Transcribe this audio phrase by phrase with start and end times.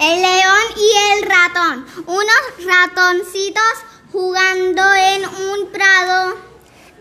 [0.00, 1.86] El león y el ratón.
[2.06, 3.74] Unos ratoncitos
[4.10, 6.38] jugando en un prado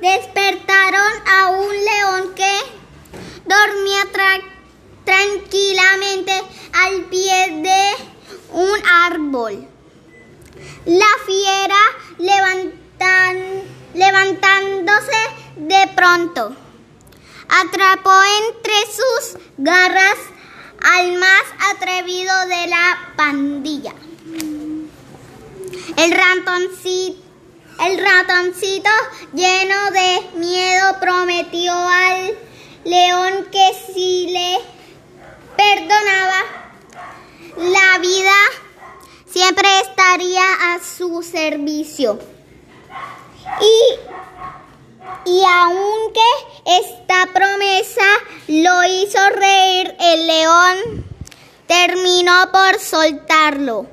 [0.02, 2.60] despertaron a un león que
[3.46, 4.04] dormía
[5.06, 6.34] tranquilamente
[6.74, 7.96] al pie de
[8.52, 9.66] un árbol.
[10.84, 11.80] La fiera
[13.94, 15.22] levantándose
[15.56, 16.54] de pronto
[17.48, 18.12] atrapó
[18.44, 20.18] entre sus garras
[20.82, 21.44] al más
[21.76, 23.94] atrevido de la pandilla.
[25.98, 27.22] El ratoncito,
[27.86, 28.90] el ratoncito
[29.34, 32.38] lleno de miedo prometió al
[32.84, 34.60] león que si le
[35.58, 36.44] perdonaba
[37.58, 38.36] la vida
[39.26, 42.20] siempre estaría a su servicio.
[43.62, 46.22] Y, y aunque
[46.70, 48.06] esta promesa
[48.48, 51.06] lo hizo reír, el león
[51.66, 53.88] terminó por soltarlo.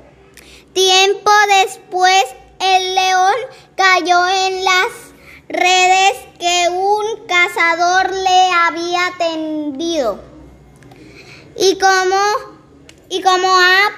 [0.73, 1.31] Tiempo
[1.63, 2.23] después,
[2.59, 3.33] el león
[3.75, 4.87] cayó en las
[5.49, 10.19] redes que un cazador le había tendido.
[11.55, 12.21] Y como,
[13.09, 13.91] y como, a,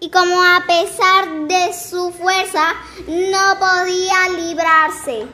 [0.00, 2.74] y como a pesar de su fuerza,
[3.06, 5.28] no podía librarse.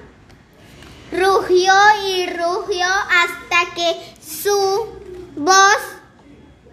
[1.14, 1.72] Rugió
[2.08, 4.88] y rugió hasta que su
[5.36, 5.78] voz,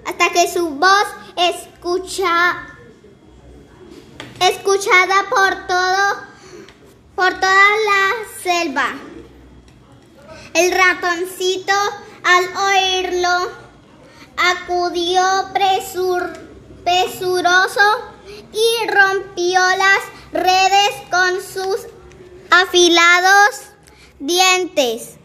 [0.04, 1.06] hasta que su voz
[1.38, 2.66] escucha,
[4.40, 6.24] escuchada por todo,
[7.16, 8.88] por toda la selva.
[10.56, 11.74] El ratoncito
[12.24, 13.52] al oírlo
[14.38, 16.34] acudió presur,
[16.84, 18.12] presuroso
[18.52, 20.02] y rompió las
[20.34, 21.86] redes con sus
[22.50, 23.71] afilados
[24.22, 25.18] dientes.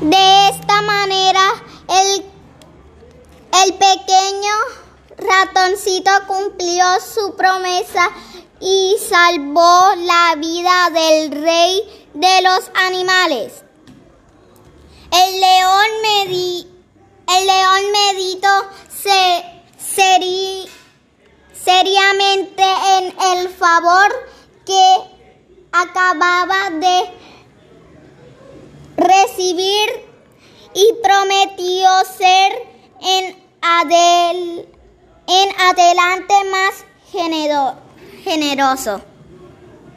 [0.00, 1.42] De esta manera,
[1.88, 2.24] el,
[3.64, 4.54] el pequeño
[5.16, 8.10] ratoncito cumplió su promesa
[8.60, 13.64] y salvó la vida del rey de los animales.
[15.10, 16.68] El león, medi,
[17.26, 18.48] el león meditó
[18.88, 19.44] se,
[21.64, 22.62] seriamente
[22.98, 24.08] en el favor
[24.64, 24.96] que
[25.72, 27.27] acababa de
[29.38, 32.52] y prometió ser
[33.00, 34.68] en, adel,
[35.26, 36.84] en adelante más
[38.24, 39.00] generoso.